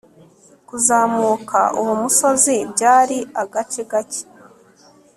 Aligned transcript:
Kuzamuka 0.67 1.59
uwo 1.79 1.93
musozi 2.01 2.55
byari 2.71 3.17
agace 3.43 3.81
kake 3.91 4.21